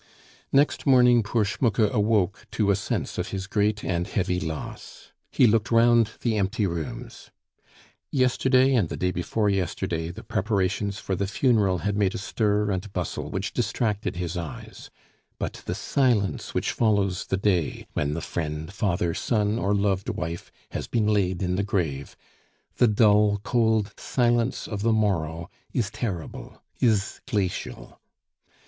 Next 0.51 0.87
morning 0.87 1.21
poor 1.21 1.45
Schmucke 1.45 1.87
awoke 1.91 2.47
to 2.53 2.71
a 2.71 2.75
sense 2.75 3.19
of 3.19 3.27
his 3.27 3.45
great 3.45 3.83
and 3.85 4.07
heavy 4.07 4.39
loss. 4.39 5.11
He 5.29 5.45
looked 5.45 5.69
round 5.69 6.09
the 6.21 6.37
empty 6.39 6.65
rooms. 6.65 7.29
Yesterday 8.09 8.73
and 8.73 8.89
the 8.89 8.97
day 8.97 9.11
before 9.11 9.47
yesterday 9.47 10.09
the 10.09 10.23
preparations 10.23 10.97
for 10.97 11.15
the 11.15 11.27
funeral 11.27 11.77
had 11.85 11.95
made 11.97 12.15
a 12.15 12.17
stir 12.17 12.71
and 12.71 12.91
bustle 12.93 13.29
which 13.29 13.53
distracted 13.53 14.15
his 14.15 14.35
eyes; 14.37 14.89
but 15.37 15.61
the 15.67 15.75
silence 15.75 16.55
which 16.55 16.71
follows 16.71 17.27
the 17.27 17.37
day, 17.37 17.85
when 17.93 18.15
the 18.15 18.21
friend, 18.21 18.73
father, 18.73 19.13
son, 19.13 19.59
or 19.59 19.75
loved 19.75 20.09
wife 20.09 20.51
has 20.71 20.87
been 20.87 21.05
laid 21.05 21.43
in 21.43 21.57
the 21.57 21.63
grave 21.63 22.17
the 22.77 22.87
dull, 22.87 23.39
cold 23.43 23.93
silence 23.97 24.67
of 24.67 24.81
the 24.81 24.93
morrow 24.93 25.47
is 25.73 25.91
terrible, 25.91 26.59
is 26.79 27.21
glacial. 27.27 28.01